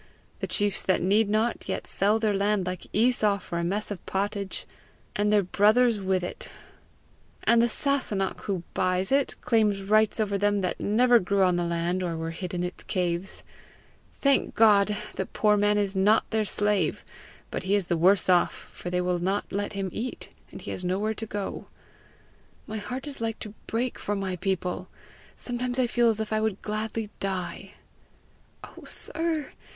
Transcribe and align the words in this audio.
The 0.39 0.47
chiefs 0.47 0.81
that 0.81 1.03
need 1.03 1.29
not, 1.29 1.69
yet 1.69 1.85
sell 1.85 2.17
their 2.17 2.33
land 2.33 2.65
like 2.65 2.87
Esau 2.91 3.37
for 3.37 3.59
a 3.59 3.63
mess 3.63 3.91
of 3.91 4.03
pottage 4.07 4.65
and 5.15 5.31
their 5.31 5.43
brothers 5.43 6.01
with 6.01 6.23
it! 6.23 6.49
And 7.43 7.61
the 7.61 7.67
Sasunnach 7.69 8.41
who 8.45 8.63
buys 8.73 9.11
it, 9.11 9.35
claims 9.41 9.83
rights 9.83 10.19
over 10.19 10.39
them 10.39 10.61
that 10.61 10.79
never 10.79 11.19
grew 11.19 11.43
on 11.43 11.55
the 11.55 11.65
land 11.65 12.01
or 12.01 12.17
were 12.17 12.31
hid 12.31 12.55
in 12.55 12.63
its 12.63 12.83
caves! 12.85 13.43
Thank 14.15 14.55
God, 14.55 14.97
the 15.13 15.27
poor 15.27 15.55
man 15.55 15.77
is 15.77 15.95
not 15.95 16.27
their 16.31 16.45
slave, 16.45 17.05
but 17.51 17.61
he 17.61 17.75
is 17.75 17.85
the 17.85 17.95
worse 17.95 18.27
off, 18.27 18.55
for 18.71 18.89
they 18.89 19.01
will 19.01 19.19
not 19.19 19.51
let 19.53 19.73
him 19.73 19.91
eat, 19.93 20.31
and 20.51 20.61
he 20.61 20.71
has 20.71 20.83
nowhere 20.83 21.13
to 21.13 21.27
go. 21.27 21.67
My 22.65 22.77
heart 22.77 23.05
is 23.05 23.21
like 23.21 23.37
to 23.37 23.53
break 23.67 23.99
for 23.99 24.15
my 24.15 24.35
people. 24.35 24.87
Sometimes 25.35 25.77
I 25.77 25.85
feel 25.85 26.09
as 26.09 26.19
if 26.19 26.33
I 26.33 26.41
would 26.41 26.59
gladly 26.63 27.11
die." 27.19 27.73
"Oh, 28.63 28.83
sir! 28.83 29.51